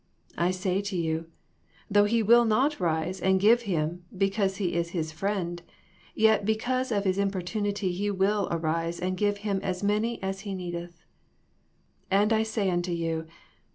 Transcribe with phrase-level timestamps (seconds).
[0.35, 1.27] I say unto you,
[1.87, 5.61] Though he will not rise and give him, because he is his friend,
[6.15, 10.55] yet because of his importunity he will arise and give him as many as he
[10.55, 11.05] needeth.
[12.09, 13.27] And I say unto you.